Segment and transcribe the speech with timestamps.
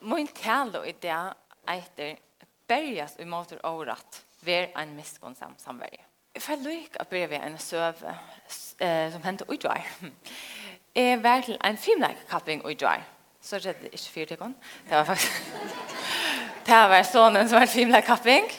[0.00, 1.18] min tale i det
[1.68, 2.16] etter
[2.68, 6.04] berges i måte året ved en miskunnsam samverje.
[6.34, 8.12] Jeg får lykke å brev en søve
[8.78, 9.82] eh, som hendte i drar.
[10.94, 13.02] Jeg var til en filmleikkapping i drar.
[13.42, 14.54] Så redde det ikke fire ikon.
[14.88, 15.32] Det var faktisk...
[16.66, 18.50] det var sonen som var filmleikkapping.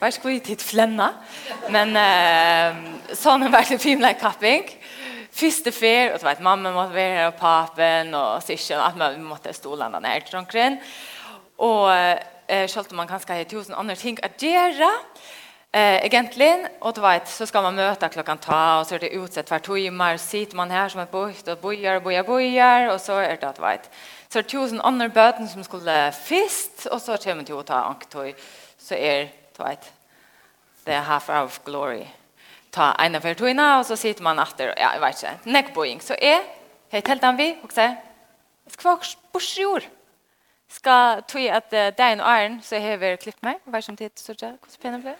[0.00, 1.08] Vær så god i tid flenna.
[1.70, 2.78] Men eh,
[3.16, 4.70] sonen var til filmleikkapping
[5.32, 9.22] første fer, og du vet, mamma måtte være her, og papen, og sysken, at man
[9.24, 10.80] måtte stå den ned til omkring.
[11.58, 11.90] Og
[12.48, 14.90] eh, selv man kanskje har tusen andre ting å gjøre,
[15.72, 19.12] eh, egentlig, og du vet, så skal man møte klokken ta, og så er det
[19.18, 23.20] utsett hver timer, sitter man her som ett bojt og bojar bojar bojar og så
[23.22, 23.90] er det, du vet,
[24.30, 27.66] så er det tusen andre bøten som skulle fist, og så kommer man til å
[27.66, 28.32] ta anktøy,
[28.78, 29.92] så er, du vet,
[30.86, 32.19] det half of glory
[32.70, 36.14] ta ena för tuna och så sitter man efter ja jag vet inte neckboying så
[36.14, 36.40] är
[36.90, 37.94] helt helt an vi och så
[38.66, 39.82] skvax bursjor
[40.68, 44.18] ska tui att det är en iron så har vi klippt mig vad som det
[44.18, 45.16] så där hur spännande blir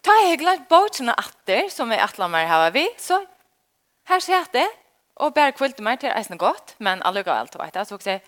[0.00, 3.26] ta jag glad båten efter som är att lamar har vi så
[4.04, 4.68] här ser jag det
[5.14, 8.18] och bär kvilt mig till isen gott men alla går allt vet jag så också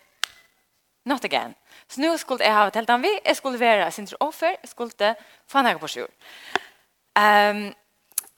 [1.09, 1.55] not again.
[1.89, 5.15] Så nu skulle jag ha helt han vi jag skulle vara sin offer skulle
[5.47, 6.09] få några bursjor
[7.15, 7.75] Ehm um,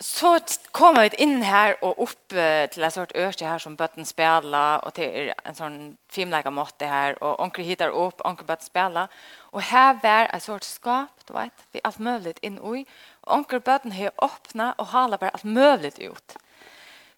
[0.01, 0.39] så
[0.73, 4.95] kommer vi inn her og opp til en sort ørke her som bøtten spiller, og
[4.97, 9.11] til en sånn filmleika måte her, og onker hittar opp, onker bøtten spiller.
[9.53, 12.87] Og her var en sort skap, du vet, vi alt mulig inn i,
[13.27, 16.37] og onker bøtten har åpnet og hala bare alt mulig ut.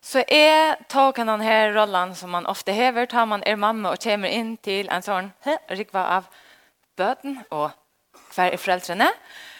[0.03, 3.94] Så jeg tar han denne her rollen som man ofte hever, tar man er mamma
[3.94, 5.30] og kommer inn til en sånn
[5.70, 6.27] rikva av
[6.98, 7.70] bøtten og
[8.34, 9.52] hver er foreldrene, og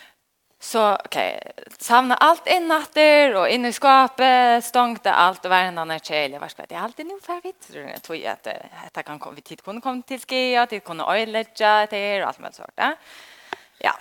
[0.63, 6.39] Så okej, okay, samla allt innatter och in i skapet, stångte allt varenda när tjej,
[6.39, 9.45] vad ska det alltid nu för vitt tror jag tror att det kan komma vid
[9.45, 12.81] tid kunde komma till ske att det kunde öjlägga det och allt med sånt.
[13.79, 13.93] Ja.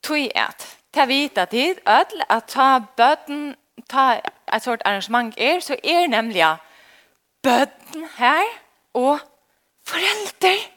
[0.00, 3.56] Tror jag att ta vita tid öll att ta bötten
[3.86, 4.14] ta
[4.46, 6.56] ett sort arrangemang är så är nämligen
[7.42, 8.44] bötten här
[8.92, 9.18] och
[9.84, 10.75] föräldrar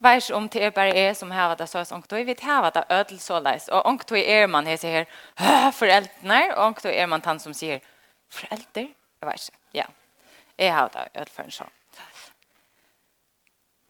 [0.00, 3.18] Vers om det er bare er som har det søs ångtøy, vi har det ødel
[3.20, 3.68] så leis.
[3.68, 5.04] Og om ångtøy er man her sier
[5.80, 7.80] foreldrene, og om ångtøy er man han som sier
[8.32, 8.88] foreldre,
[9.20, 9.84] jeg vet ikke, ja.
[10.58, 11.76] Jeg har det ødel for en sånn.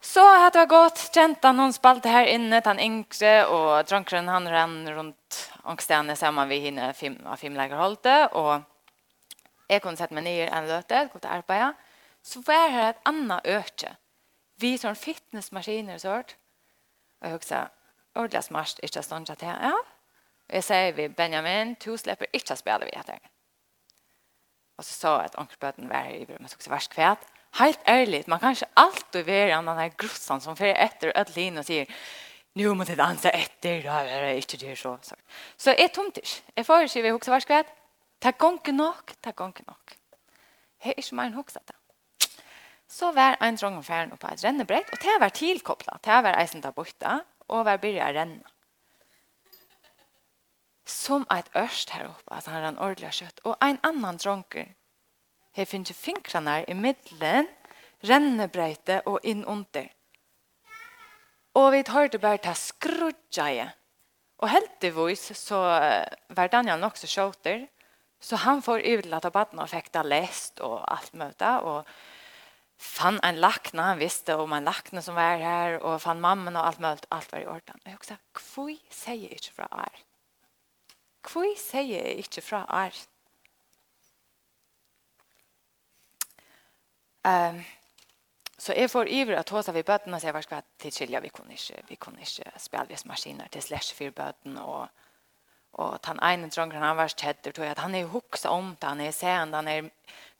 [0.01, 1.01] Så hade det gått.
[1.15, 6.49] Kjent at noen spalte här inne, den yngre, och drunkren han rann runt ångstene samman
[6.49, 8.61] med henne fem, av filmlegerholdet, Och
[9.67, 11.75] jag kunde sätta mig ner en löte, jeg till arbeide,
[12.23, 13.97] så var det ett annat øke
[14.61, 16.37] vi som fitnessmaskiner och sånt.
[17.19, 17.69] Och jag också,
[18.15, 19.85] ordentligt smart, inte stånd att ja.
[20.49, 23.19] Och jag säger vi, Benjamin, du släpper inte spela vi heter.
[24.77, 27.19] Och så sa jag att onkelböten var här i brummet, så också värst kvärt.
[27.51, 31.67] Helt ärligt, man kanske alltid vara den här grossan som följer efter ett lin och
[31.67, 31.95] säger
[32.53, 34.99] nu måste jag dansa efter, ja, det är inte det så.
[35.57, 36.29] Så jag tomt inte.
[36.55, 37.67] Jag får ju vi också värst kvätt.
[38.19, 39.77] Tack nog, ta gånger nog.
[40.83, 41.80] Det är inte min huxa det
[42.91, 46.63] så var en drongen færen oppe et rennebrett, og det var tilkopplet, det var eisen
[46.65, 48.57] der borte, og var byrja å renne.
[50.91, 54.73] Som et ørst her oppe, alltså han rann ordelig kjøtt, og en annan dronker,
[55.55, 57.47] her finner fingrene her i middelen,
[58.07, 59.87] rennebreite og inn under.
[61.55, 63.73] Og vi hørte bare til skrudja
[64.41, 65.59] Og heldigvis så
[66.29, 67.67] var Daniel nok så kjøter,
[68.21, 71.85] så han får utlatt av baden og fikk det lest og alt møte, og
[72.81, 76.67] fann en lakna, han visste om en lakna som var her, og fann mamman og
[76.67, 77.81] alt möjligt, allt var i orden.
[77.85, 79.99] Og jeg sa, kvoi sier jeg ikke fra er?
[81.29, 82.97] Kvoi sier jeg ikke fra er?
[87.21, 87.61] Um,
[88.57, 91.29] så jeg får iver at hos av i bøtten og sier, hva skal jeg vi
[91.29, 94.57] kunne ikke, vi kunne ikke spille maskiner til slash for bøtten,
[95.81, 98.89] Og at han ene dronken han var kjetter, tog at han er huksa om det,
[98.89, 99.89] han er sen, han er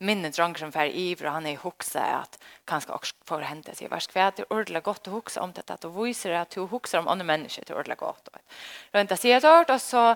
[0.01, 2.37] minne dronken for iver, og han er huksa at
[2.69, 3.89] kanskje også får hente seg.
[3.89, 6.67] Vær skvæt, det er ordentlig godt å huksa om det, at du viser at du
[6.69, 8.29] huksa om andre mennesker, det er ordentlig godt.
[8.93, 10.13] Rønta sier et ord, og så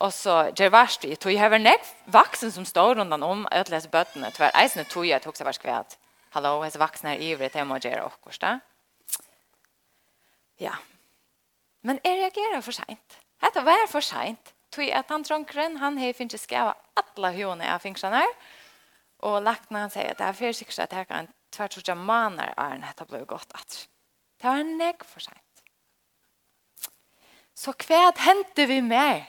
[0.00, 3.42] Og så gjør det verst jeg tror jeg har nek vaksen som står rundt om
[3.44, 5.98] å lese bøttene, tver eisene tog jeg tog seg verst kvæt.
[6.32, 8.60] Hallo, hans vaksen er ivrig, det må gjøre okkurst, da.
[10.56, 10.72] Ja.
[11.82, 13.20] Men jeg reagerer for sent.
[13.40, 14.54] Hetta var for seint.
[14.70, 18.22] Tui at han trongren, han hei finnst skava alla hjone av fingsarna.
[19.26, 22.54] Og lakna han sier at det er fyrir sikkert at jeg kan tvert sortja manar
[22.54, 23.86] er enn hetta blei gott at.
[24.40, 25.64] Det var nek for seint.
[27.56, 29.26] Så hva hendte vi mer?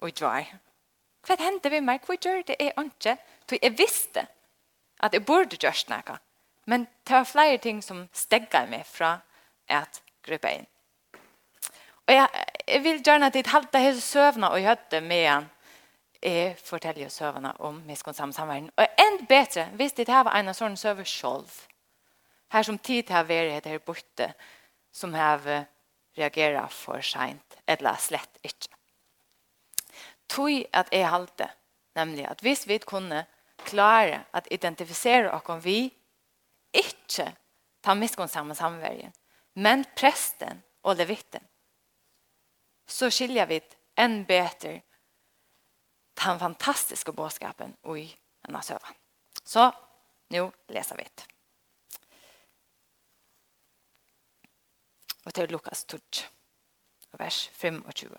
[0.00, 0.46] Og dvar.
[1.26, 1.98] Hva hendte vi mer?
[2.04, 3.16] Hva gjør det er ikke?
[3.46, 4.26] Tui jeg visste
[5.02, 6.20] at jeg burde gjørst nekka.
[6.66, 9.18] Men det var flere ting som stegga meg fra
[9.68, 10.66] at gripa inn.
[12.06, 12.28] Og jeg,
[12.68, 15.48] jeg vil gjerne at jeg halte hele søvnene og høyde med han.
[16.22, 18.70] Jeg forteller søvnene om miskunnsam samverden.
[18.76, 21.50] Og enn bedre, hvis det her var en av sånne søver selv.
[22.52, 24.30] Her som tid har vært her borte,
[24.92, 25.42] som har
[26.16, 28.70] reagera for sent, eller slett ikke.
[30.30, 31.48] Tøy at jeg halte,
[31.98, 33.26] nemlig at hvis vi kunne
[33.66, 35.92] klare at identifisere oss vi,
[36.74, 37.28] ikke
[37.82, 39.12] tar miskunnsamme samverden,
[39.54, 41.42] men presten og levitten,
[42.86, 43.60] så skiljer vi
[43.94, 44.82] än bättre
[46.24, 48.94] den fantastiske bådskapen i denne sövan.
[49.44, 49.72] Så
[50.28, 51.26] nu läser vi det.
[55.24, 55.98] Og til Lukas 2,
[57.12, 58.16] vers 25.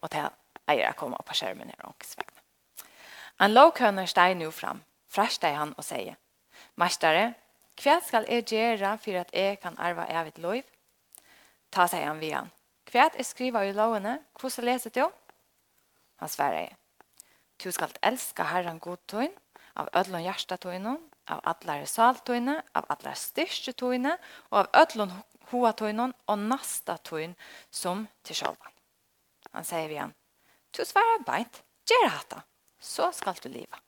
[0.00, 0.28] Og til
[0.68, 2.40] eier jeg kommer på skärmen her och svägna.
[3.36, 6.16] Han låg stein steg nu fram, frasteg han och säger
[6.74, 7.34] «Mestere,
[7.74, 10.62] kväll skal jeg gjøre för att jeg kan arva evigt lov?»
[11.70, 12.44] Ta seg han via.
[12.88, 14.18] Hva er skrivet i lovene?
[14.40, 15.04] Hvordan leser du?
[16.18, 16.76] Han svarer.
[17.58, 19.34] Du skal elske Herren god tøyn,
[19.78, 20.56] av ødlån hjärsta
[21.28, 24.16] av atlære saltøyne, av atlære styrste tøyne,
[24.50, 25.12] og av ødlån
[25.50, 27.34] hoa tøynen og nasta tøyn
[27.70, 28.74] som til sjolvan.
[29.52, 30.14] Han sier igjen.
[30.72, 32.42] Du svarer beint, gjør hatta,
[32.80, 33.80] så skal du leve.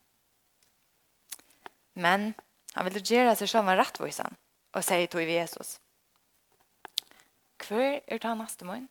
[1.95, 2.35] Men
[2.75, 4.37] han vil gjøre seg sjolvan rettvisen,
[4.75, 5.80] og sier til Jesus.
[7.61, 8.89] Hvor er ta neste min?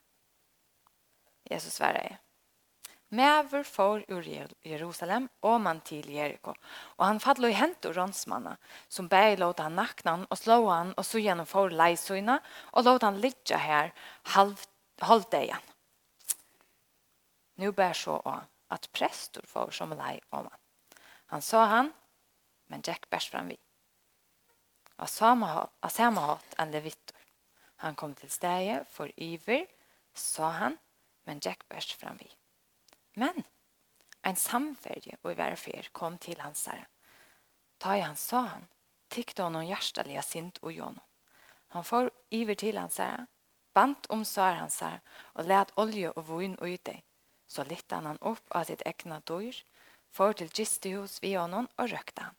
[1.50, 2.18] Jesus svarer jeg.
[3.10, 4.26] Mever for ur
[4.62, 6.54] Jerusalem og man til Jericho.
[6.98, 8.54] Og han fadlo i hent og rånsmanna,
[8.88, 12.38] som bæg låt han naknan og slå han og så gjennom for leisøyna,
[12.70, 13.90] og låt han ligge her
[14.30, 15.66] halvdeian.
[17.58, 18.36] Nu bær så å
[18.70, 20.60] at prestor får som lei om han.
[21.34, 21.90] Han sa han,
[22.70, 23.58] men Jack bærs fram vi.
[25.00, 25.48] Og samme
[26.22, 27.19] hatt en levittor.
[27.80, 29.64] Han kom til stedet, for iver,
[30.14, 30.78] sa han,
[31.24, 32.28] men Jack bærs fram vi.
[33.16, 33.44] Men,
[34.26, 36.84] en samferdje og verfer kom til hans herre.
[37.80, 38.66] Ta i han, sa han,
[39.08, 41.00] tyckte honom hjärtaliga sint och jono.
[41.68, 43.26] Han får iver till hans herre,
[43.72, 47.02] bant om sår hans herre och let olja og vun ut deg.
[47.46, 49.56] Så litt han upp av sitt egna dyr,
[50.12, 52.36] får til gistehus vid honom och røkte han.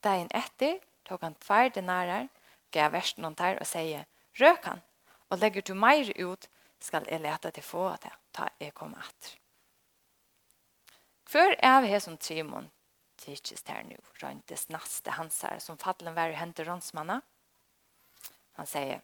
[0.00, 2.28] Dagen efter tog han tvär denarer,
[2.70, 4.06] gav värst någon der och säger,
[4.40, 4.82] røkan,
[5.30, 6.48] og legger du meir ut,
[6.80, 9.02] skal jeg lete til få det, ta jeg kommer
[11.26, 12.70] Før er vi her som trimon
[13.16, 17.20] tidsist her nå, røyntes naste hansar som fattelen var i hente rånsmanna.
[18.58, 19.02] Han sier,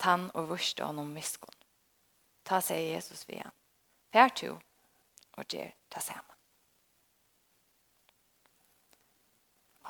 [0.00, 1.54] tann og vurste honom miskon.
[2.44, 3.50] Ta seg Jesus via.
[4.12, 4.52] Fær to,
[5.38, 6.30] og gjer ta sammen.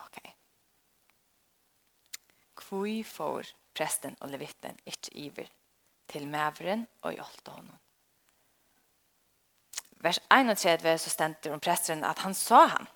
[0.04, 0.18] Ok.
[2.62, 5.50] Kvui for presten og levitten ikke iver
[6.08, 7.78] til mæveren og hjelte honom.
[10.04, 12.88] Vers 31 så stendte om presteren at han sa han,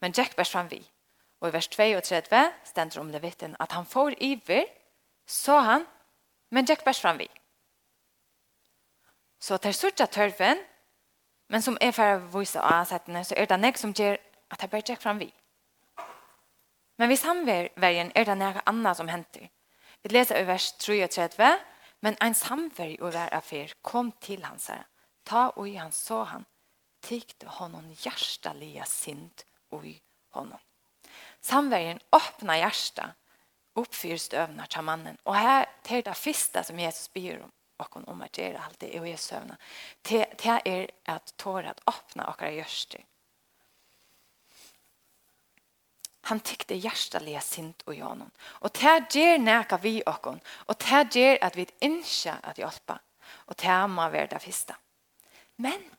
[0.00, 0.80] men Jack bærs fram vi.
[1.40, 4.64] Og i vers 32 stendte om levitten at han får iver,
[5.26, 5.86] sa han,
[6.50, 7.28] men Jack bærs fram vi.
[9.40, 10.58] Så til sørste tørven,
[11.48, 14.16] men som er for å vise av ansettene, så er det nek som gjør
[14.50, 15.32] at jeg bærs Jack fram vi.
[16.98, 19.48] Men hvis han er det nek annet som henter.
[20.02, 21.58] Vi leser i vers 33,
[22.00, 24.84] men en samfärg og hver affär kom til hans här.
[25.24, 26.46] Ta og i han så han,
[27.02, 30.02] Tykte honom hjertelige sint og i
[30.36, 30.58] honom.
[31.40, 33.14] Samverden åpna hjärsta
[33.74, 35.16] uppfyr stövna till mannen.
[35.22, 38.94] Och här till det första som Jesus ber om och om att göra allt det
[38.94, 39.56] i Jesu övna.
[40.02, 42.98] Det är att tåra att öppna och göra hjärsta
[46.20, 48.30] Han tyckte hjärtaliga sint och honom.
[48.40, 50.40] Och det ger näka vi och hon.
[50.48, 53.00] Och det ger att vi inte att hjälpa.
[53.30, 54.76] Och det må vara det första.
[55.56, 55.90] Men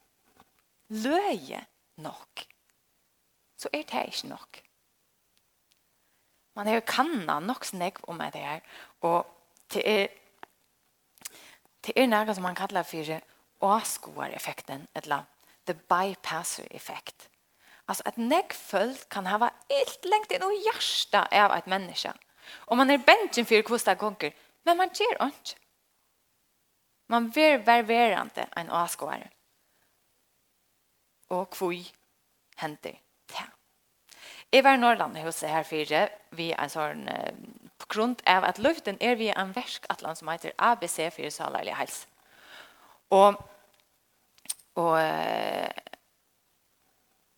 [0.87, 2.47] löje nog.
[3.55, 4.63] Så är det ikke nog.
[6.53, 8.61] Man har kanna nok snakk om det här.
[8.99, 9.25] Och
[9.73, 10.07] det er,
[11.81, 13.21] det er något som man kallar for
[13.59, 15.23] åskoar-effekten eller
[15.65, 17.29] the bypasser-effekt.
[17.85, 22.13] Alltså att näck följt kan ha varit helt längt in och hjärsta av ett människa.
[22.51, 24.33] Och man är bänken för kosta gånger,
[24.63, 25.55] men man ger ont.
[27.07, 29.29] Man ver ververar inte en avskåare.
[31.27, 31.91] Och kvui
[32.55, 33.43] händer det.
[34.51, 37.05] Jeg var i Norrland hos her fire, vi er en sånn,
[37.79, 42.01] på grunn av at luften er vi en versk atlan som heter ABC4 salerlig Hals.
[43.09, 43.39] Og,
[44.75, 44.97] og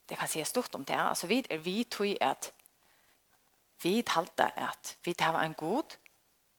[0.09, 0.95] det kan sägas stort om det.
[0.95, 2.51] Altså, vi er vi tror at
[3.83, 5.97] vi talte at vi tar en god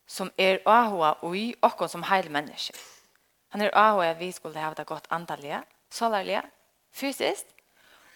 [0.06, 2.78] som er ahua ui och som heil menneske.
[3.48, 6.42] Han er ahua vi skulle ha det gott andalige, solarlige,
[6.92, 7.46] fysiskt.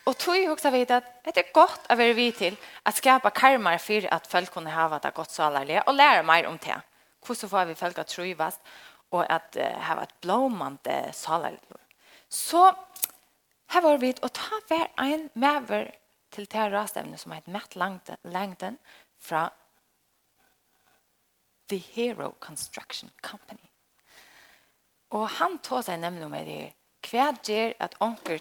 [0.06, 3.30] Og tog ju också at att det er gott å være vi til at skapa
[3.30, 6.80] karmar for at folk kunne ha det gott solarlige og lære mer om det.
[7.26, 8.60] Hvordan får vi folk å trøyvast
[9.10, 11.80] og at uh, ha et blåmande solarlige.
[12.28, 12.72] Så
[13.68, 15.90] Her var vi, og ta hver en maver
[16.32, 18.78] til det rastevne som heit Matt Langden
[19.20, 19.48] fra
[21.68, 23.68] The Hero Construction Company.
[25.10, 26.62] Og han tog seg nemlig med det
[27.08, 28.40] hva gjør at onker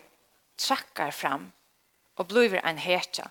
[0.59, 1.51] trakker fram
[2.17, 3.27] og blir en hertja,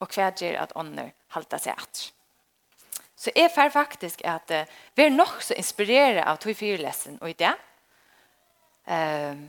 [0.00, 2.10] og hva gjør at ånder halter seg etter.
[3.18, 7.32] Så jeg får faktisk at uh, vi er nok så inspireret av tog fyrlesen og
[7.32, 7.54] i det.
[8.86, 9.48] Um,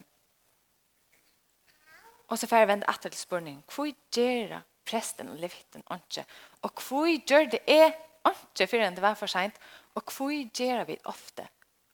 [2.30, 3.64] Og så får jeg vende etter til spørningen.
[3.74, 6.26] Hvor gjør presten og levitten ikke?
[6.62, 7.92] Og hvor gjør det er
[8.30, 9.58] ikke før det var for sent?
[9.96, 11.48] Og hvor gjør vi ofte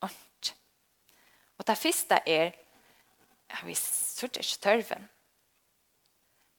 [0.04, 0.56] ikke?
[1.58, 2.52] Og det første er
[3.50, 5.10] at vi sørger ikke tørven.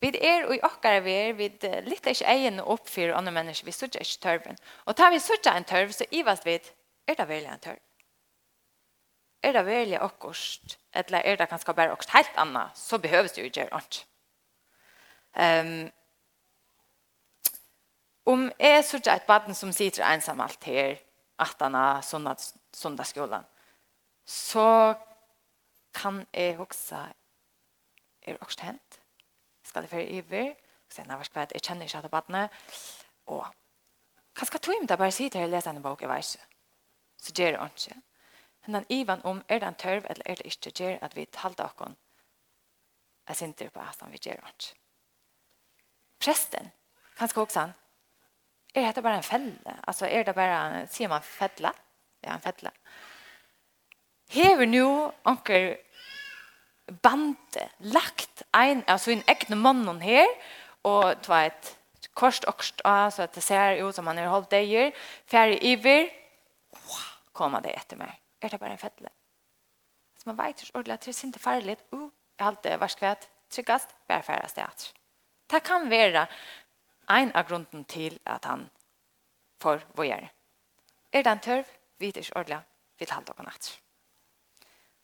[0.00, 1.49] Vi er og i okkar vi er, vi
[1.85, 4.59] lytter ikke egen opp for andre mennesker, vi sørger ikke tørven.
[4.85, 6.59] Og tar vi sørger en tørv, så i hvert vi,
[7.06, 7.80] er det veldig en tørv?
[9.46, 13.42] er det veldig akkurat, eller er det kanskje bare akkurat helt annet, så behøves det
[13.42, 14.02] jo ikke annet.
[15.36, 15.90] Um,
[18.26, 20.96] om jeg sørger et baden som sitter ensam alt her,
[21.38, 22.00] at han har
[22.74, 23.44] søndagsskolen,
[24.26, 24.94] så
[25.94, 26.96] kan jeg også,
[28.22, 29.00] er det akkurat hent?
[29.64, 30.54] Skal det være iver?
[30.90, 32.48] Så jeg har vært jeg kjenner ikke at badene.
[33.26, 33.46] Og
[34.36, 36.46] hva skal du om det bare sitter her og leser en bok, jeg vet ikke.
[37.22, 38.00] Så gjør det ikke
[38.66, 41.64] hennan ivan om er det en tørv eller er det ikke gjør at vi talte
[41.64, 41.96] okken
[43.26, 44.75] er sinter på at han vil gjøre hans.
[46.23, 46.70] Presten,
[47.18, 47.75] kanskje også han,
[48.75, 49.76] er dette bare en felle?
[49.88, 51.73] Altså, er det bare, sier man fedla?
[52.25, 52.70] Ja, en fedla.
[54.30, 55.76] Hever nu anker
[57.02, 60.26] bande lagt ein av sin egne mannen her,
[60.85, 61.73] og det var et
[62.16, 62.62] kors og
[63.12, 64.94] så det ser ut som han har holdt deg,
[65.26, 66.08] ferdig iver,
[67.32, 69.09] kommer det etter meg er det bare en fettle.
[70.19, 71.76] Så man vet ikke ordentlig at det er ikke farlig.
[71.93, 73.28] Uh, jeg har alltid vært skvett.
[73.50, 74.93] tryggast, bare færrest sted.
[75.50, 76.26] Det kan være
[77.09, 78.71] en av grunden til at han
[79.62, 80.28] får vågjere.
[81.12, 81.64] Er det en tørv,
[81.99, 82.61] vet ikke ordentlig,
[82.99, 83.69] vil halde dere natt.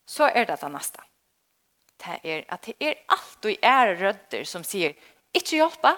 [0.07, 1.03] Så er det det neste.
[2.03, 4.97] Det er at det er alt og er rødder som sier,
[5.33, 5.93] ikke hjelpe.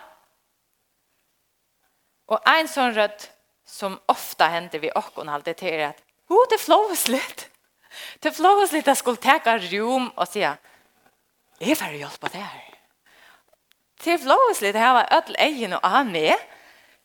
[2.28, 3.28] Og en sånn rødd
[3.64, 7.48] som ofta hender vi åkken alltid til er at Ho, det flås litt.
[8.20, 10.56] Det flås litt jeg skulle teka rom og sier,
[11.60, 12.70] jeg får hjelp det her.
[14.04, 16.34] Det flås litt, jeg var ødel egen og av med,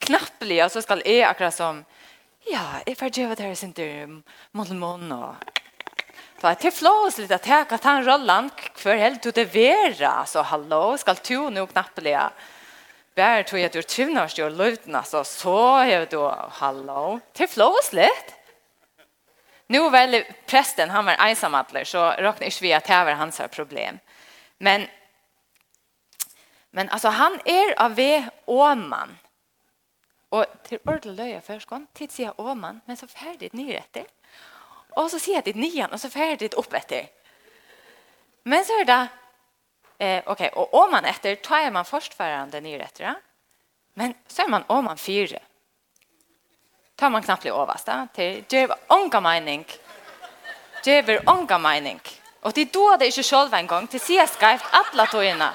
[0.04, 1.84] knappelig, og så skal jeg akkurat som,
[2.50, 4.20] ja, jeg får gjøre det her sin til
[4.56, 5.50] mål og
[6.40, 8.46] Ta til flås litt at jeg kan ta en rollen
[8.80, 10.24] hver helt du det vera.
[10.24, 12.16] Så hallo, skal du nå knappelig
[13.16, 17.20] Bär tror jag att du trivnar sig och löjtna så så är du hallo.
[17.34, 18.39] Till flås litt.
[19.72, 23.42] Nu väl prästen han var ensam alla så räknar inte vi att det var hans
[23.52, 24.00] problem.
[24.58, 24.88] Men
[26.70, 29.18] men alltså han är av ve åman.
[30.30, 34.06] Och till ordla löja förskon tid säger åman men så färdigt nyrätter.
[34.90, 37.08] Och så ser jag det nian och så färdigt upp efter.
[38.44, 39.08] Men så är det
[39.98, 43.16] eh okej okay, och åman efter tar man först förande nyrätter.
[43.94, 45.40] Men så är man åman fyra
[47.00, 49.66] tar man knappt bli översta till det är onka mening.
[50.84, 52.00] Det är onka mening.
[52.42, 55.54] Och det då det är ju själva en gång till sig skrift alla tojna.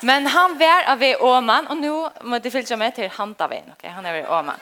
[0.00, 1.90] Men han var av Åman och nu
[2.30, 3.72] måste det fyllas med till Hantaven, okej?
[3.72, 3.90] Okay?
[3.90, 4.58] Han är i Åman.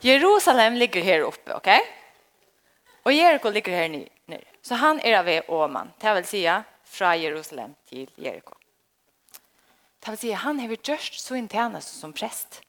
[0.00, 1.80] Jerusalem ligger här uppe, okej?
[1.80, 1.92] Okay?
[3.02, 4.08] Och Jeriko ligger här nu.
[4.26, 4.40] nu.
[4.62, 8.54] Så han är av Åman, det vill säga från Jerusalem till Jeriko.
[10.00, 12.62] Det vill säga han har gjort så tjänst som präst.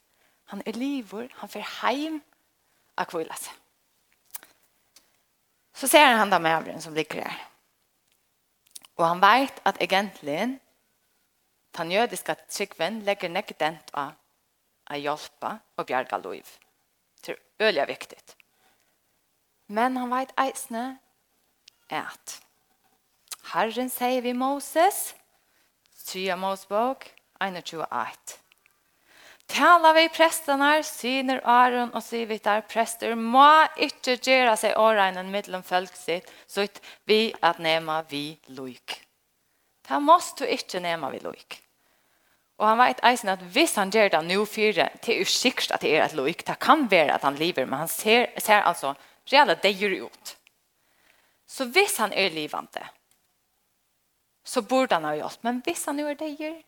[0.44, 2.20] Han är livor, han får hem,
[3.00, 3.52] att kvilla sig.
[5.72, 7.46] Så ser han den med som ligger där.
[8.94, 10.58] Och han vet att egentligen
[11.70, 14.12] den jödiska tryggven lägger nekdent av
[14.84, 16.46] att hjälpa och bjärga liv.
[17.22, 18.36] Det är öliga viktigt.
[19.66, 20.96] Men han vet eisne
[21.88, 22.42] att
[23.42, 25.14] Herren säger vi Moses,
[26.06, 27.14] 3 Mosebok,
[27.64, 27.88] 21.
[29.50, 33.48] Tala vi prestene, syner Aron og sier vi der, prester må
[33.82, 36.68] ikke gjøre seg åregnen mellom folk sitt, så
[37.10, 39.00] vi at nema vi loik.
[39.88, 41.58] Det måste du ikke nema vi loik.
[42.60, 45.74] Og han vet eisen at hvis han gjør det nå fire, det er jo sikkert
[45.74, 48.62] at det er et loik, det kan være at han lever, men han ser, ser
[48.68, 48.92] altså
[49.32, 50.34] reelle deier ut.
[51.48, 52.84] Så hvis han er livende,
[54.44, 55.42] så burde han ha gjort.
[55.42, 56.60] men hvis han er er deier,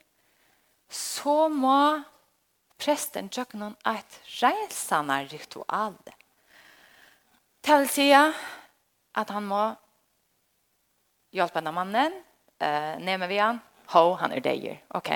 [0.89, 2.03] så må
[2.83, 5.95] presten tjøkken et reisende ritual.
[7.63, 9.63] Det vil si at han må
[11.33, 12.17] hjelpe denne mannen,
[12.61, 13.61] eh, nemme vi han,
[13.95, 14.81] ho, han er deier.
[14.95, 15.13] Ok.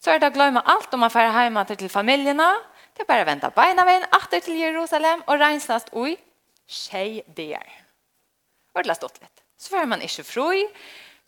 [0.00, 2.48] Så er det å glemme alt om man fære hjemme til familiene.
[2.96, 6.16] Det er bare å vente beina veien, atter til Jerusalem, og reinsast ui,
[6.68, 7.68] tjej der.
[8.74, 9.44] Og det har stått litt.
[9.60, 10.64] Så får man ikke fri,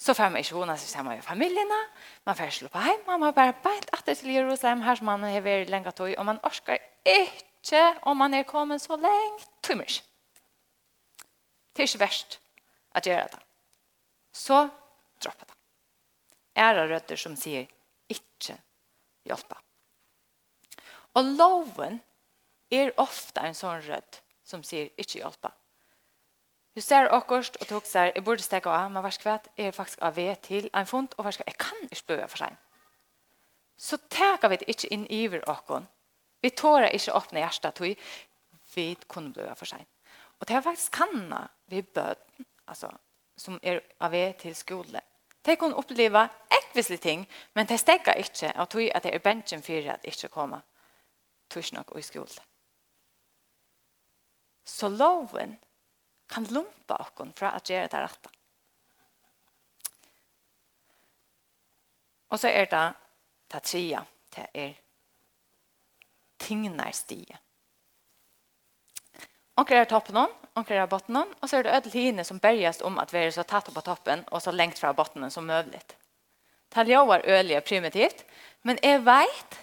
[0.02, 1.78] Så får man ikke vona seg sammen med familiene.
[2.26, 3.04] Man får slå på hjem.
[3.06, 4.82] Man har bare beint etter til Jerusalem.
[4.82, 6.10] Her som man har vært lenge tog.
[6.18, 9.46] Og man orsker ikke om man er kommet så lenge.
[9.62, 9.86] Tømmer
[11.72, 12.40] Det er ikke verst
[12.98, 13.40] at gjøre det.
[14.34, 14.58] Så
[15.22, 15.56] dropper det.
[16.56, 17.70] Er det røtter som sier
[18.10, 18.58] ikke
[19.24, 19.56] hjelpe.
[21.14, 22.00] Og loven
[22.72, 25.52] er ofte en sånn rødt som sier ikke hjelpe.
[26.74, 29.76] Du ser akkurat og tok seg, jeg burde stekke av, men varsk vet, jeg er
[29.76, 32.56] faktisk av ved til en fond, og varsk, jeg kan ikke bøye for seg.
[33.76, 35.88] Så teker vi det ikke inn iver akkurat.
[36.42, 38.06] Vi tårer ikke åpne hjertet, tog
[38.74, 39.84] vi kunne bøye for seg.
[40.40, 42.22] Og det er faktisk kanna vi bød,
[42.66, 42.88] altså,
[43.36, 45.02] som er av ved til skole.
[45.44, 46.24] De kunne oppleve
[46.56, 50.28] ekvislig ting, men de stekker ikke, og tog at det er bensjen for at ikke
[50.32, 50.62] komme.
[51.50, 52.46] Tog ikke nok i skole.
[54.64, 55.58] Så loven,
[56.32, 58.32] kan lumpa okkon fra at gjøre det rette.
[62.32, 62.84] Og så er det
[63.52, 64.00] det tredje,
[64.32, 64.72] det er
[66.40, 67.38] tingnar stie.
[69.68, 72.24] det er toppen om, og det er botten hon, og så er det ødel hine
[72.24, 75.46] som bergast om at være så tatt på toppen og så lengt fra botten som
[75.46, 75.80] møvlig.
[76.72, 78.24] Talja var ølige primitivt,
[78.62, 79.58] men jeg vet,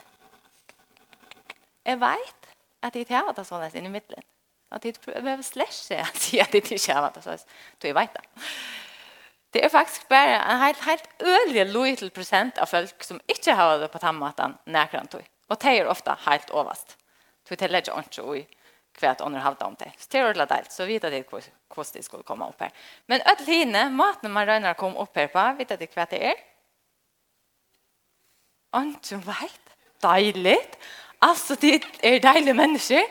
[1.86, 2.50] jeg vet
[2.82, 4.24] at jeg tar det sånn i midten.
[4.70, 7.38] Att det behöver släsche att säga det till själva det så
[7.78, 8.18] du är vet
[9.50, 13.80] Det är faktiskt bara en helt helt ölig liten procent av folk som inte har
[13.80, 15.30] det på tammatan näkran tog.
[15.48, 16.98] Och det är ofta helt överst.
[17.50, 18.48] Du till lägger inte oj
[18.92, 19.92] kvärt under halta om det.
[19.98, 21.24] Steroid la delt så vet det
[21.68, 22.72] kost det skulle komma upp här.
[23.06, 26.36] Men öll hinne maten man rönar kom upp här på vet det kvärt det är.
[28.72, 30.78] Antun vet deiligt.
[31.20, 33.04] Alltså det är deilig människor.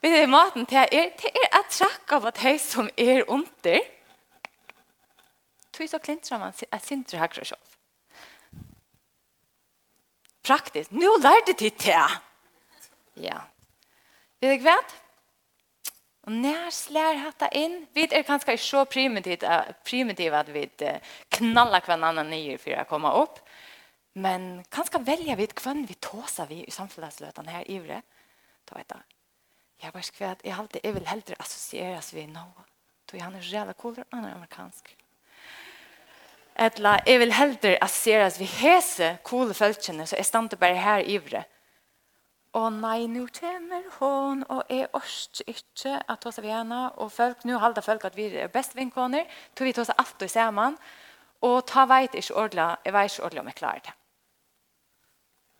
[0.00, 3.80] Vi er maten til er, det er at trakk av at hei som er under.
[5.74, 7.64] Tog så klintrar man at sindre hakker sjål.
[10.46, 10.94] Praktisk.
[10.94, 12.16] Nå lærte de til.
[13.20, 13.42] Ja.
[14.40, 14.78] Vet du hva?
[16.28, 19.44] Og når slær hatta inn, vi er kanskje ikke så primitivt,
[19.88, 20.66] primitivt at vi
[21.38, 23.42] knallar hver annen nye for å komme opp.
[24.18, 28.02] Men kanskje velger vi hver vi tåser vi i samfunnsløtene her i ivre,
[28.68, 29.17] Da vet jeg
[29.82, 32.46] Jeg bare var at jeg alltid jag vill hellre assosieres vi nå.
[33.12, 33.74] Då han er är jävla
[34.10, 34.96] han er amerikansk.
[36.56, 40.06] Etla, jeg vil hellre assosieres vi Hese, cool fältkänner.
[40.06, 41.44] Så jag stannar bara här ivre.
[42.56, 47.44] Og nei, nå kommer hon, og jeg orsker ikke at hos vi henne, og folk,
[47.44, 50.78] nå halda folk at vi er best vinkåner, tog vi hos alt og sammen,
[51.44, 53.94] og ta veit ikke ordentlig, jeg vet ikke ordentlig om jeg klarer det.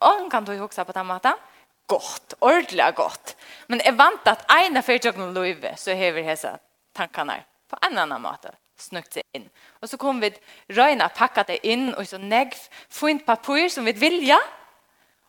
[0.08, 1.44] Og kan du huske på den måten,
[1.88, 3.36] gott, ordentligt gott.
[3.66, 6.58] Men jag vant att ena företagen löjve så har vi dessa
[6.92, 7.36] tankarna
[7.68, 9.48] på en annan måte snukt sig in.
[9.80, 10.32] Och så kom vi
[10.68, 12.54] röjna packa det in och så negv,
[12.88, 14.38] få in papper som vi vilja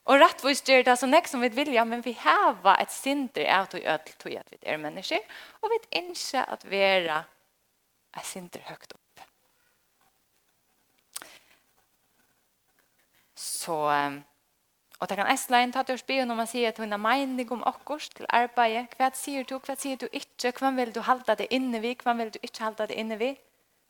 [0.10, 3.62] och rättvist gör det så negg som vi vilja men vi har ett sinter av
[3.62, 5.20] att ödel tog att vi är människor
[5.60, 7.24] och vi inte att vara
[8.18, 9.20] ett sinter högt upp.
[13.36, 13.90] Så
[15.00, 17.52] Og det kan æstlein ta til å spille når man sier at hun har mening
[17.56, 18.98] om okkurs til arbeidet.
[19.00, 22.16] Hva sier du, hva sier du ikke, hva vil du halda det inne vi, hva
[22.20, 23.30] vil du ikke halda det inne vi,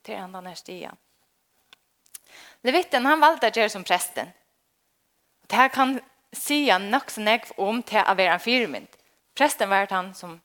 [0.06, 1.00] til andre denne stian.
[2.63, 4.30] Levitten, han valgte å gjøre som presten.
[5.50, 5.98] Det kan
[6.36, 9.00] sige nok så nek om til å være en firmynd.
[9.34, 10.38] Presten var han som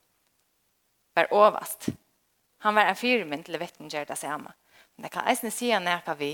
[1.14, 1.90] var overast.
[2.64, 4.54] Han var en firmynd, levitten gjør det samme.
[4.96, 6.32] Men det kan eisne sige når vi,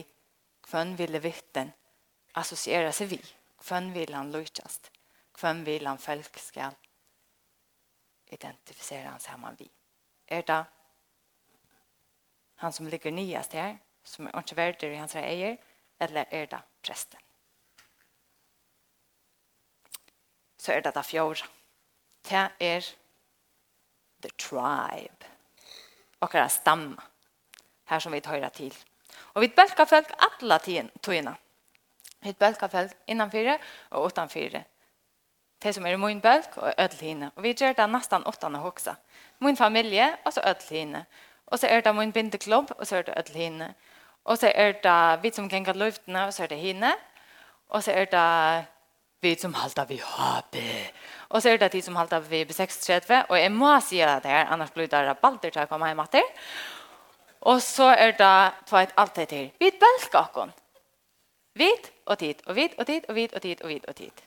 [0.70, 1.72] hvem vil levitten
[2.38, 3.20] associera seg vi.
[3.68, 4.90] Hvem vil han lykkast?
[5.40, 6.76] Hvem vil han folk skal
[8.32, 9.70] identifisere han sammen vi?
[10.28, 10.64] Er det
[12.60, 15.56] han som ligger nyast her, som er ikke verder i hans eier,
[16.00, 17.18] eller er det presten?
[20.60, 21.40] Så er det da fjord.
[22.28, 22.84] Det er
[24.20, 25.26] the tribe.
[26.20, 27.02] Akkurat stamma.
[27.88, 28.76] Her som vi tar til.
[29.34, 30.90] Og vi bølger folk alla tiden.
[32.22, 33.59] Hitt bølg har felt innanfyre
[33.90, 34.64] og utanfyre.
[35.62, 37.30] Det som er min bølk og ødelhine.
[37.37, 38.96] Og vi gjør det nesten åttan å hoksa.
[39.40, 41.04] Min familie og så ødelhine.
[41.46, 43.74] Og så er det min bindeklubb og så er det ødelhine.
[44.24, 46.92] Og så er det vi som ganger luftene og så er det hine.
[47.68, 48.66] Og så er det
[49.20, 50.92] vi som halter vi håper.
[51.28, 53.24] Og så er det de som halter vi på 36.
[53.28, 56.24] Og jeg må si det her, annars blir det balder til å komme hjem etter.
[57.40, 59.50] Og så er det tveit alt det til.
[59.61, 60.56] Vi bølger akkurat.
[61.60, 64.22] Vit og tid, og vit og tid, og vit og tid, og vit og tid.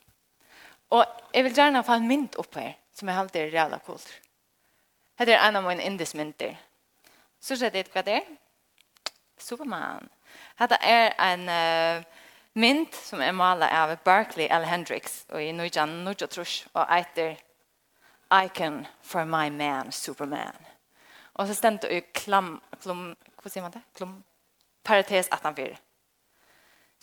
[0.93, 4.05] Og jeg vil gjerne få en mynd opp her, som jeg halte er reala kult.
[5.17, 6.53] Hette er en av mine indismynter.
[7.41, 8.27] Så ser det hva det er.
[9.37, 10.09] Superman.
[10.59, 12.03] Hette er en uh,
[12.53, 14.67] mynd som er malet av Berkeley L.
[14.69, 17.35] Hendricks, og i Nujan Nujatrush, og eiter
[18.33, 20.69] Icon for my man, Superman.
[21.33, 23.81] Og så stemte jeg klam, klum, hva sier man det?
[23.97, 24.19] Klum,
[24.85, 25.77] parentes 18-4.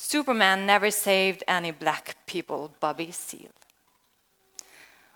[0.01, 3.53] Superman never saved any black people, Bobby Seale.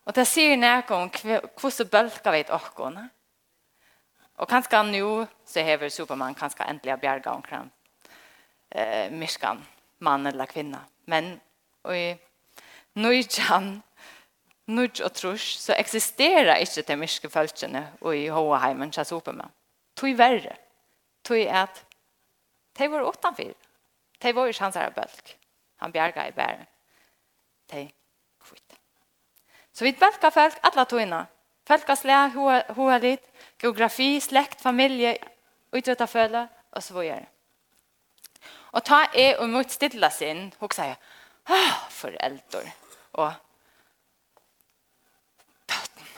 [0.04, 2.98] Og det sier nekka om hvordan bølka vi åkken.
[4.36, 7.72] Og kanskje nå så hever Superman kanskje endelig bjerga omkring
[8.70, 9.64] eh, miskan,
[10.04, 10.84] mann eller kvinna.
[11.06, 11.40] Men
[11.88, 12.12] i
[13.00, 13.82] Nujjan,
[14.68, 19.48] nøyj og Trush, så eksisterer ikke de myske følelsene i hoaheimen til Superman.
[19.96, 20.58] Tog verre.
[21.24, 21.86] Tog at
[22.76, 23.63] de var utenfor.
[24.24, 25.34] De var ikke hans bølg.
[25.84, 26.66] Han bjerga i bæren.
[27.70, 27.84] De
[28.40, 28.78] kvitt.
[29.72, 31.26] Så vi bølger folk alle togene.
[31.66, 32.32] Folkaslag,
[33.00, 33.30] litt.
[33.58, 35.16] geografi, slekt, familie,
[35.72, 37.26] utrettet føle, og så videre.
[38.72, 40.96] Og ta er og mot stilla sin, hun sier,
[41.46, 42.72] ah, foreldre,
[43.12, 43.32] og
[45.66, 46.08] bøten.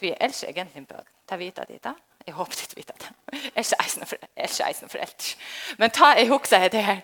[0.00, 1.12] Du er elsker egentlig bøten.
[1.28, 1.94] Ta vita det da.
[2.26, 3.10] Jeg håper du vet det.
[3.32, 5.36] Jeg er ikke eisen foreldre.
[5.78, 7.00] Men ta er hun sier det her.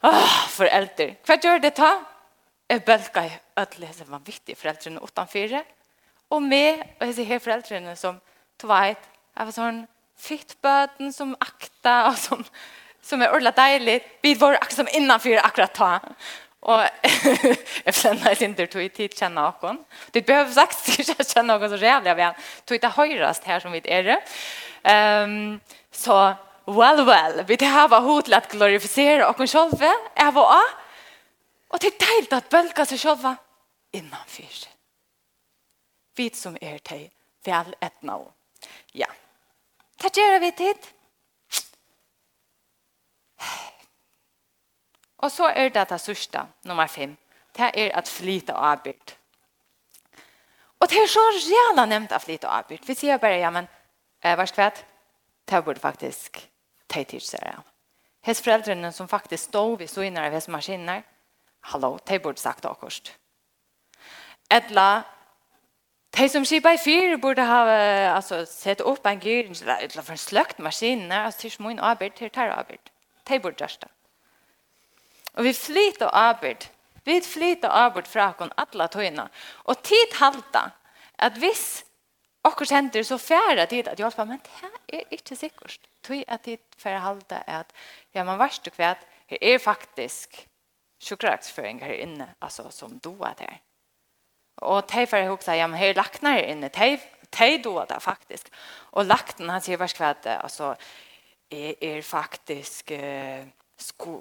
[0.00, 1.14] Ah, foreldre.
[1.28, 1.90] Hva gjør det ta?
[2.70, 3.90] Jeg bølger i ødelig.
[3.98, 5.56] Det var viktig foreldrene utenfor.
[6.30, 8.20] Og med og disse her foreldrene som
[8.60, 9.80] tveit, jeg var sånn
[10.20, 12.44] fittbøten som akta og som,
[13.02, 13.98] som er ordentlig deilig.
[14.22, 15.92] Vi var akkurat som innenfor akkurat ta.
[16.70, 16.84] Og
[17.86, 19.80] jeg flenner ikke under tog i tid kjenne noen.
[20.12, 22.44] Du behøver sagt ikke kjenne noen så rævlig av igjen.
[22.68, 24.14] Tog det høyrest her som vi er.
[24.84, 25.58] Um,
[25.92, 26.22] så
[26.70, 30.70] Well, well, vi det här var hot att glorificera och själva är vad är.
[31.68, 33.36] Och det är deilt att bölka sig själva
[33.90, 34.68] innan fyrs.
[36.14, 37.10] Vi som är till
[37.44, 38.32] väl ett nå.
[38.92, 39.06] Ja.
[39.96, 40.76] Det gör vi tid.
[45.16, 47.16] Och så är det det sista, nummer fem.
[47.52, 49.12] Det är att flyta och arbete.
[50.78, 52.84] Och det är så jävla nämnt att flyta och arbete.
[52.86, 53.66] Vi ser bara, ja men,
[54.20, 54.84] eh, varskvätt,
[55.44, 56.49] det borde faktiskt
[56.94, 57.64] de til av.
[58.26, 61.02] Hes foreldrene som faktisk stod vid så innan av hes maskiner,
[61.72, 63.14] hallo, de burde sagt akkurat.
[64.50, 65.04] Etla,
[66.18, 67.60] de som skipar i fyr burde ha
[68.16, 69.48] altså, sett upp en gyr,
[69.78, 72.92] etla for en sløkt maskiner, altså til småin arbeid, til tar arbeid.
[73.28, 73.90] De burde gjørst det.
[75.38, 76.66] Og vi flyter arbeid,
[77.04, 79.28] vi flyter arbeid fra oss alle tøyene.
[79.64, 80.70] Og tid halta,
[81.18, 81.84] at hvis
[82.44, 85.80] akkurat det så færa tid at hjálpa, men det er ikke sikkert.
[86.02, 87.72] Tøy at tid for att halda at,
[88.14, 90.46] ja, man varst du kvært, her er faktisk
[91.00, 93.60] sjukkerraksføring her inne, altså som doa der.
[94.56, 96.98] Og tøy for å huksa, ja, men her lakna her inne, tøy,
[97.32, 98.50] tøy doa der faktisk.
[98.92, 100.74] Og lakten, han sier varst kvært, altså,
[101.50, 103.46] er, er faktisk uh,
[103.80, 104.20] sko,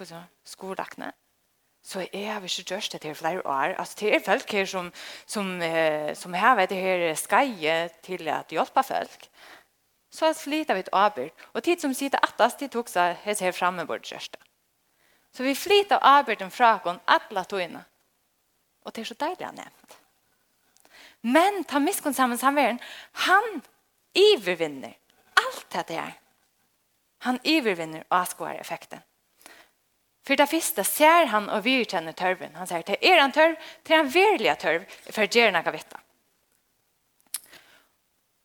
[0.00, 1.12] uh, skorakne
[1.84, 3.74] så jeg har ikke gjørst det til flere år.
[3.78, 4.92] Altså, det er folk her som,
[5.26, 9.28] som, eh, som har vært det her skeie til at hjelpe folk.
[10.10, 11.30] Så jeg flyter vi et arbeid.
[11.52, 14.40] Og tid som sitter attast, de tok seg hans her fremme vårt kjørste.
[15.34, 17.84] Så vi flyter arbeidet fra oss alle togene.
[18.84, 19.98] Og det er så deilig han nevnt.
[21.20, 22.80] Men ta miskunn sammen samveren,
[23.12, 23.62] han
[24.14, 24.94] ivervinner
[25.40, 26.12] alt dette her.
[27.24, 29.00] Han ivervinner avskåret effekten.
[30.24, 32.54] For det første ser han och virkänner tørven.
[32.56, 36.00] Han sier til er en törv, till en verliga tørv, for det gjør något veta.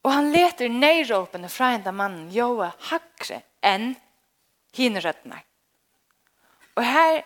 [0.04, 3.94] Og han leter nøyråpende fra en den mannen Joa Hakre, enn
[4.76, 5.40] hinerøttene.
[6.76, 7.22] Og her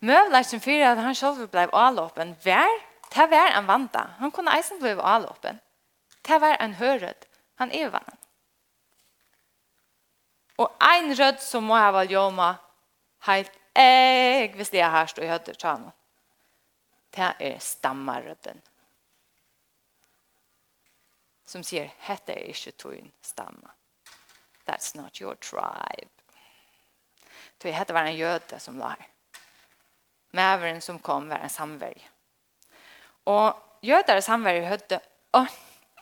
[0.00, 2.70] møvler som fyrer at han selv ble avlåpen var,
[3.14, 4.04] det var en vanta.
[4.18, 5.58] Han kunne eisen bli avlåpen.
[6.22, 7.26] Det var en hörröd.
[7.58, 8.18] Han er vannan.
[10.58, 12.56] Og en röd som må ha varit Joma
[13.26, 15.90] helt jeg hvis det er her stod i høyde tjano.
[17.14, 18.62] Det er stammarødden.
[21.48, 23.70] Som sier, hette er ikke tøyen stamma.
[24.68, 26.10] That's not your tribe.
[27.58, 29.06] Tøy hette var en jøde som la her.
[30.36, 32.02] Mæveren som kom var en samverg.
[33.24, 35.00] Og jøder samverg høyde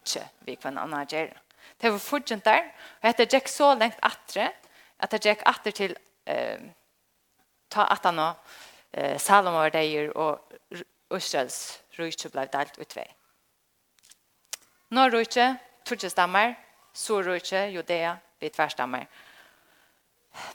[0.06, 1.36] ikke vi kvann anna gjerra.
[1.80, 2.70] Det var fortjent der,
[3.02, 4.48] og etter gikk så lengt atre,
[5.02, 5.96] at det gikk atre til
[6.30, 6.62] eh,
[7.70, 8.34] ta at han og
[8.92, 10.40] eh, Salomo var deir og
[11.14, 13.06] Israels rujtje blev delt ut vei.
[14.90, 16.54] Norr rujtje, Turkisk stammer,
[16.96, 19.06] Sur rujtje, Judea, vi tverstammer.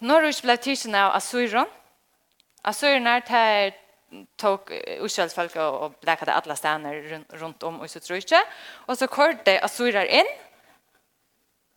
[0.01, 1.69] Norr rujtje blev tidsen av Assyron.
[2.65, 3.73] er til
[4.37, 4.71] tok
[5.05, 8.41] Israels folk og blekket alle stener rundt om i rujtje,
[8.87, 10.27] og så körde Assyrer inn,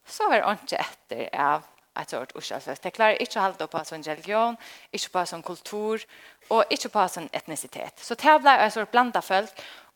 [0.06, 1.62] Så var det ikke etter av
[2.00, 2.82] ett sort ursäkt.
[2.82, 4.56] Det klarar inte att hålla på som religion,
[4.90, 6.06] inte på som kultur
[6.48, 7.98] och inte på som etnicitet.
[7.98, 9.50] Så det blev en sort blanda folk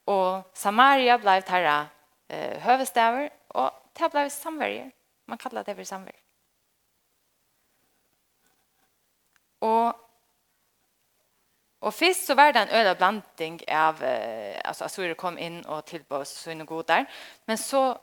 [0.05, 1.87] och Samaria blev här
[2.29, 4.91] eh, hövestavar och det blev samverjer.
[5.27, 6.21] Man kallar det för samverjer.
[9.59, 10.09] Och
[11.81, 15.85] Og først så var det en øde blanding av, eh, altså Assyrer kom inn og
[15.85, 16.25] tilbå
[16.83, 17.07] där.
[17.47, 17.99] men så,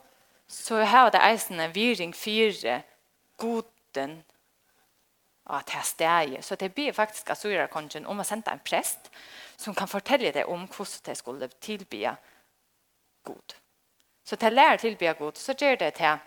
[0.48, 2.82] så har det eisen en viring fire
[3.36, 3.62] god
[3.96, 4.22] gutten
[5.44, 5.62] av
[5.96, 6.40] det her.
[6.42, 9.10] Så det blir faktisk Asura-kongen om å sende en prest
[9.56, 12.16] som kan fortelle deg om hvordan det skulle tilbya
[13.22, 13.54] god.
[14.24, 16.18] Så det lär tilbya god, så gjør det til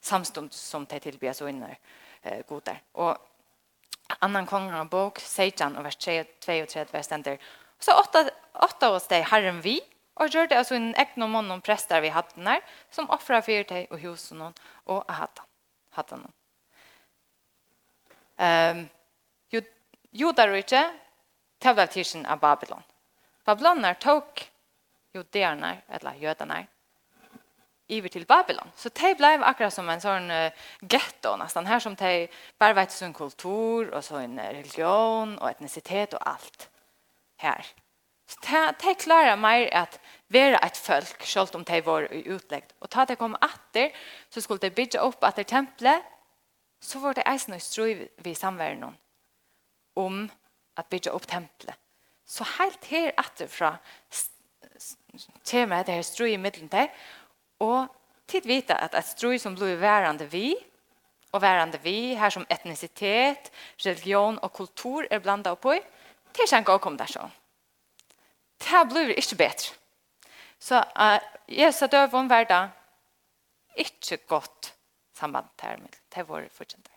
[0.00, 1.78] samstund som det tilbya så inner
[2.22, 2.80] eh, god der.
[2.94, 3.16] Og
[4.20, 6.24] annan kongen av bok, Seitan og vers 3,
[6.92, 7.38] vers stender,
[7.78, 9.80] så åtta, åtta oss det herren vi,
[10.16, 13.44] og gjør det altså en egn og mann om prester vi hatten her, som offrer
[13.46, 15.44] for deg og husen og hatten.
[16.10, 16.32] noen
[18.38, 18.88] um,
[20.12, 20.82] judarrykje
[21.60, 22.82] til baptisen av Babylon.
[23.46, 24.42] Babylonar tok
[25.14, 26.66] judarnar, eller jødanar,
[27.88, 28.72] iver til Babylon.
[28.76, 30.50] Så de blev akkurat som en sånn uh,
[30.82, 36.14] ghetto nästan här som de bare vet sin kultur och så en religion och etnicitet
[36.14, 36.68] och allt
[37.36, 37.66] här.
[38.26, 42.74] Så de, de klarer mer att være ett folk, selv om de var utleggt.
[42.78, 43.92] Och ta de kom åter
[44.30, 46.15] så skulle de bygga upp etter tempelet templet
[46.86, 48.84] så var det eisen og strøy vi samværen
[49.96, 50.30] om
[50.76, 51.74] at bygge opp tempelet.
[52.26, 53.76] Så helt her etterfra
[55.50, 56.88] kommer det her strøy i middelen til,
[57.58, 57.86] og
[58.28, 60.54] tid vite at et strøy som blir værende vi,
[61.32, 63.50] og værende vi, her som etnisitet,
[63.86, 65.82] religion og kultur er blandet oppå i,
[66.36, 67.34] det er ikke å komme der sånn.
[68.62, 69.74] Det blir ikke bedre.
[70.58, 71.18] Så uh,
[71.48, 72.70] Jesus døv om hverdag,
[73.76, 74.75] ikke godt
[75.16, 76.92] samband her med til våre fortjenter.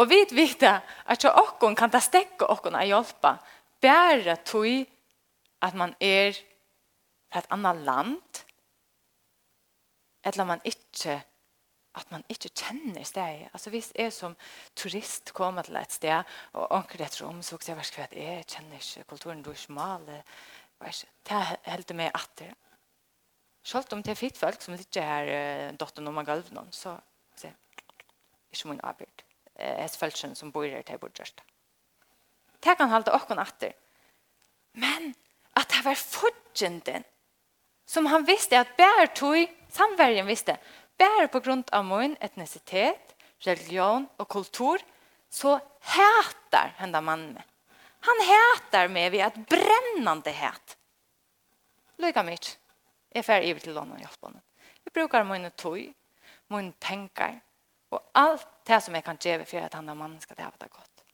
[0.00, 3.34] Og vi vet at så okkon kan ta stekke okkon av hjelpa
[3.84, 4.86] bare tog
[5.60, 6.32] at man er
[7.30, 8.40] fra et annet land
[10.24, 11.20] eller man ikke
[11.98, 13.48] at man ikke kjenner stedet.
[13.52, 14.36] Altså hvis jeg som
[14.78, 19.08] turist kommer til et sted, og anker det rom, så jeg vet jeg kjenner ikke
[19.10, 20.22] kulturen, du er ikke maler.
[20.80, 22.54] Det er helt med atter.
[23.62, 26.96] Sjalt om det er fitt folk som ikke er uh, dotteren gulv noen, så
[27.36, 27.52] se,
[28.50, 29.24] ikke min arbeid.
[29.60, 31.42] Jeg er følelsen som bor her til bortgjørst.
[32.60, 33.74] Det kan holde åkken atter.
[34.80, 35.12] Men
[35.58, 37.04] at det var fortjenten
[37.90, 40.56] som han visste at bär tog, samverden visste,
[40.98, 44.78] bär på grund av min etnisitet, religion og kultur,
[45.30, 47.42] så hætar henne mannen med.
[48.06, 50.76] Han hætar med ved et brennande hät.
[51.98, 52.54] Lykke mye.
[53.14, 54.42] Jeg fer iver til honom og hjelper honom.
[54.84, 55.94] Jeg brukar mine tøy,
[56.48, 57.40] mine penger,
[57.90, 60.70] og alt det som jeg kan gjøre for at han og mannen skal ha det
[60.70, 61.04] godt.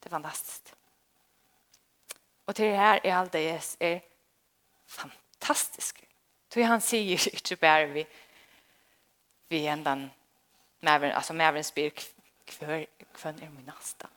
[0.00, 0.74] Det er fantastisk.
[2.46, 4.00] Og til det her er alt det Jesus er
[4.86, 6.02] fantastisk.
[6.52, 8.06] Så han sier ikke bare vi
[9.48, 10.10] vi endan
[10.82, 11.90] mävren altså mävren spyr
[12.58, 12.86] hver,
[13.20, 14.08] hver er min nästa.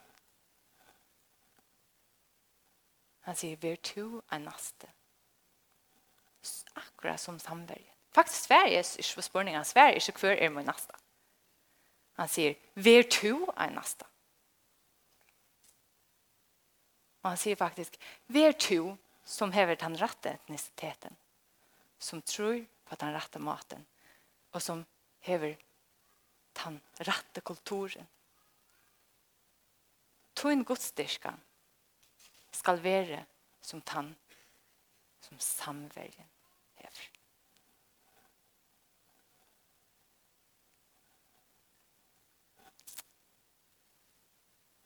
[3.20, 4.88] Han säger, "Vär to en nästa."
[6.80, 7.96] akkurat som samverjen.
[8.16, 9.66] Faktisk Sverige er ikke på spørningen.
[9.66, 10.98] Sverige er ikke hver er min nasta.
[12.20, 14.06] Han sier, «Ver to er nasta».
[17.24, 17.96] Og han sier faktisk,
[18.28, 21.16] «Ver to som hever den rette etnisiteten,
[22.00, 23.86] som tror på den rette maten,
[24.52, 24.86] og som
[25.20, 25.56] hever
[26.64, 28.08] den rette kulturen.
[30.36, 31.38] Tøyn godstyrkan
[32.56, 33.24] skal være
[33.62, 34.16] som tann,
[35.22, 36.28] som samvergen.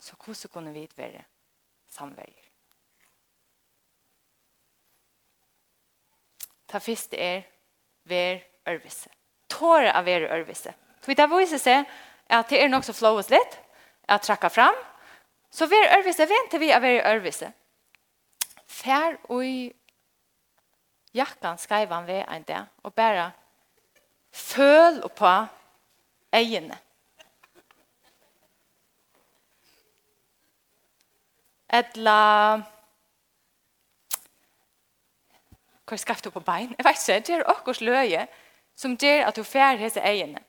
[0.04, 1.24] Så hvordan kunne vi være
[1.90, 2.50] samverger?
[6.68, 7.46] Ta fyrst er
[8.04, 9.10] ver ørvise.
[9.48, 10.74] Tåre av ver ørvise.
[11.00, 11.88] Så det viser seg
[12.28, 13.60] at det er nok så flåes litt,
[14.10, 14.76] at trakka fram.
[15.54, 17.54] Så ver ørvise, venter vi av ver ørvise.
[18.68, 19.46] Fær og
[21.16, 23.32] jakkan skreiv han ved en dag, og bare
[24.34, 25.36] føl på
[26.34, 26.83] egene.
[31.74, 32.18] Etla...
[35.90, 36.72] Hva skal du på bein?
[36.78, 38.28] Jeg vet ikke, det er okkurs løye
[38.80, 40.42] som gjør at du fjer hese egene.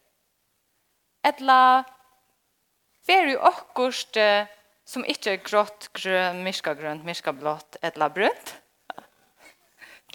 [1.25, 1.85] Etla
[3.05, 4.05] fjer jo okkurs
[4.85, 8.55] som ikke er grått, grønn, myska grønt, myska blått, etla brunt.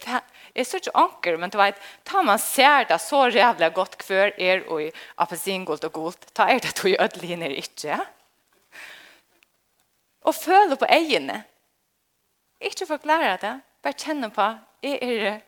[0.00, 4.00] Det er så ikke anker, men du vet, ta man ser det så rævlig godt
[4.06, 4.88] hver er og i
[5.22, 8.00] appelsingolt og gult, ta er det du gjør det ikke, ja?
[10.20, 11.44] Og føle på egene.
[12.60, 14.46] Ikke forklare det, bare kjenne på,
[14.82, 15.40] jeg er,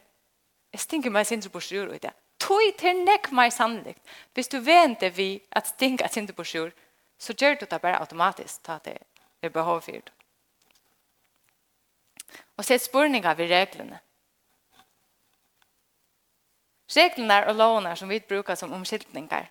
[0.73, 2.13] jeg stinker meg sindre på sjur ut det.
[2.41, 4.01] Tøy til nek meg sannlikt.
[4.35, 6.73] Hvis du venter vi at stinker sindre på sjur,
[7.19, 8.99] så gjør du det bare automatisk, ta det
[9.43, 10.13] er behov for det.
[12.57, 14.01] Og sett spurningar ved reglene.
[16.97, 19.49] Reglene og lovene som vi brukar som omskiltningar,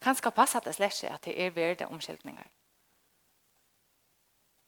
[0.00, 2.46] kan skal passa det slett ikke at det er verde omskiltningar.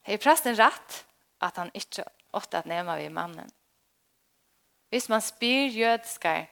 [0.07, 1.01] Hei presten rett
[1.43, 2.05] at han ikke
[2.39, 3.49] åtte at nema vi mannen.
[4.95, 6.47] Hvis man spyr jødskar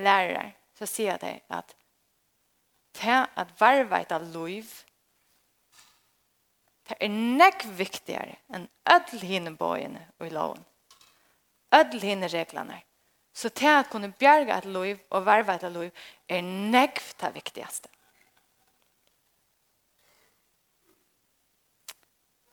[0.00, 1.74] lærere, så sier de at
[2.96, 4.70] til at varva av loiv,
[6.88, 10.64] det er nekk viktigere enn ødel hine bøyene og i loven.
[11.76, 12.80] Ødel hine reglene.
[13.36, 15.92] Så til at kunne bjerga et loiv og varva et av loiv
[16.28, 17.92] er nekk det viktigaste.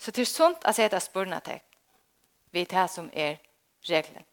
[0.08, 1.60] Så det är sunt att sätta spurna til
[2.52, 3.36] vi det som er
[3.90, 4.24] regeln.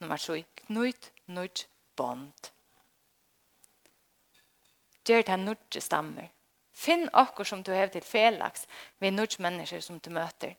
[0.00, 0.44] Nummer 7.
[0.56, 2.50] Knut, nudge, bond.
[5.04, 6.30] Gjør det nudge stammer.
[6.72, 8.66] Finn okkur som du hev til felaks
[8.98, 10.54] med nudge mennesker som du møter.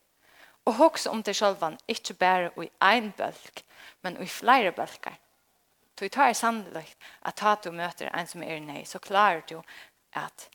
[0.66, 3.64] Og hoks om det sjølvan, ikke bare i ein bølg,
[4.02, 5.18] men i flere bølgar.
[6.00, 9.64] Du tar sannolikt at ta du møter en som er nei, så klarer du
[10.14, 10.50] at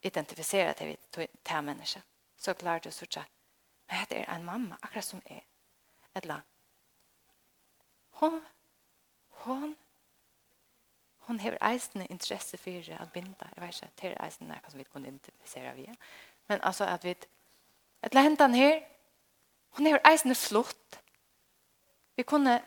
[0.00, 2.02] identifisera dig vid det här människan.
[2.36, 3.24] Så klarar du att säga,
[3.86, 5.44] men det är en mamma, akkurat som är.
[6.12, 6.42] Eller,
[8.10, 8.44] hon,
[9.28, 9.76] hon,
[11.18, 13.48] hon har eisende intresse för att binda.
[13.54, 15.96] Jag vet inte, det är eisende något som vi kan identificera via.
[16.46, 17.14] Men alltså att vi,
[18.00, 18.88] eller läntan här,
[19.70, 20.98] hon har eisende flott.
[22.14, 22.62] Vi kunde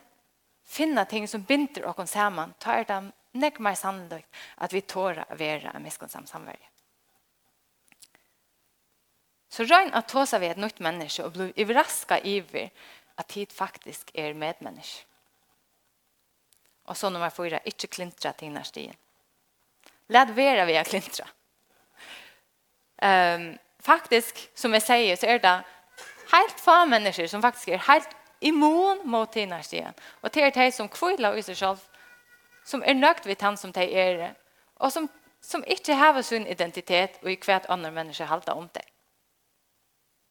[0.63, 2.53] finna ting som binder oss samman.
[2.59, 6.69] Ta er dem, nek mer sannolikt at vi tåra vara en miskonsam samverje.
[9.49, 12.69] Så røgn at tåsa vi et nytt menneske og bli overrasket iver
[13.17, 15.05] at tid faktisk er medmenneske.
[16.89, 18.95] Og så nummer fyra, ikke klintra til innan stien.
[20.09, 21.27] Lad vera vi klintra.
[23.03, 25.53] Um, faktisk, som jeg sier, så er det
[26.33, 28.09] helt få mennesker som faktisk er helt
[28.41, 29.93] immun mot innan stien.
[30.21, 31.85] Og det er de som kvila i seg selv,
[32.65, 34.33] som er nøgt vid han som de er,
[34.75, 35.09] og som,
[35.41, 38.88] som ikke har sin identitet og i hvert andre mennesker halter om det.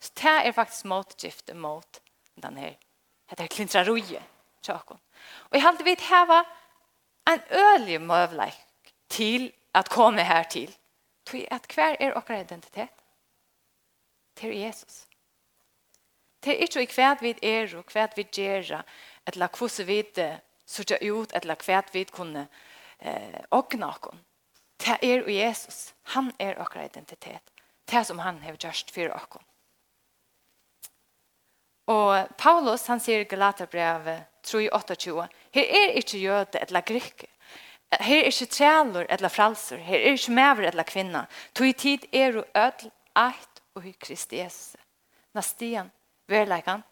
[0.01, 2.01] Så det er faktisk motgift mot
[2.43, 2.75] den her.
[3.31, 4.23] Det er klintra roje,
[4.63, 5.01] tjåkon.
[5.51, 6.43] Og jeg halte vidt heva
[7.29, 10.71] en ølig møvleik til at komme her til.
[11.27, 12.95] Tui at hver er okkar identitet?
[14.37, 15.05] Til Jesus.
[16.43, 18.83] Til ikkje i hver vi er og hver vi gjerra,
[19.27, 20.05] etla kvose vi
[20.67, 22.47] sutja ut, etla hver vi kunne
[23.01, 24.21] eh, åkne okkon.
[24.79, 25.95] Til er Jesus.
[26.15, 27.43] Han er okkar identitet.
[27.87, 29.48] Til som han har gjørst for okkon.
[31.89, 37.29] Og Paulus, han sier i Galaterbrevet 3.28, her er ikke jøde eller grikke.
[38.01, 39.81] Her er ikke trælor eller fralser.
[39.81, 41.25] Her er ikke mever eller kvinna.
[41.57, 44.77] Tog i tid er du ødel eit og i Kristi Jesus.
[45.35, 45.91] Nastien,
[46.29, 46.83] verleikan,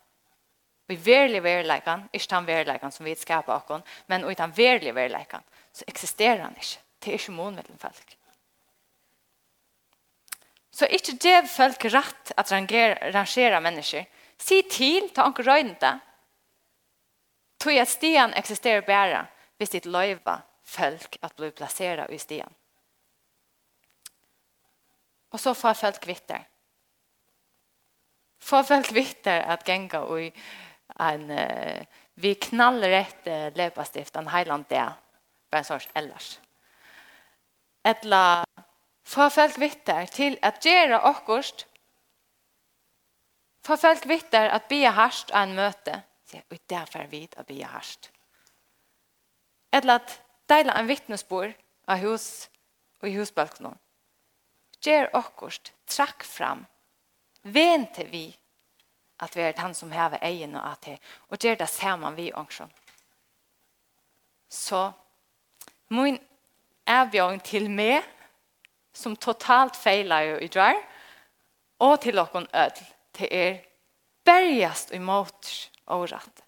[0.89, 4.95] Og i verlig verleikan, ikke den verleikan som vi skaper akkurat, men i den verlig
[4.95, 6.79] verleikan, så eksisterer han ikke.
[7.03, 8.17] Det er ikke mån folk.
[10.71, 14.05] Så ikke det folk rett at rangere, rangera mennesker,
[14.39, 15.97] Si til ta onker røynda.
[17.61, 19.25] Tog at stian eksisterer bæra
[19.57, 22.53] hvis ditt løyva folk at bli plassera i stian.
[25.33, 26.45] Og så får folk vitter.
[28.39, 30.29] Får folk vitter at genga og
[31.01, 31.81] en uh,
[32.15, 34.85] vi knallrett uh, løpestift en heiland det
[35.51, 36.37] bare en sorts ellers.
[37.87, 38.45] Etla
[39.07, 41.67] får folk vitter til at gjøre okkurst
[43.67, 46.03] För folk vittar att be harst av en möte.
[46.51, 48.11] Och därför är vi att be harst.
[49.71, 51.53] Eller at deila en vittnesbord
[51.85, 52.51] av hus
[53.01, 53.79] och i husbalkonen.
[54.81, 56.67] Ger åkost, track fram.
[57.43, 58.37] Vän vi
[59.17, 60.99] att vi är han som häver egen och att det.
[61.05, 62.69] Och ger det samman vi også.
[64.49, 64.93] Så
[65.89, 66.19] min
[66.87, 68.03] avgjøring till meg,
[68.93, 70.75] som totalt feilar i drar
[71.79, 73.63] och til åkon ødel til er
[74.27, 76.45] bergast i måter og rett,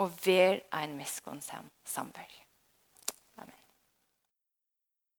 [0.00, 2.45] og ver ein miskunn samverje.